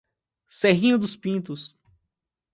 [0.47, 1.77] Serrinha dos Pintos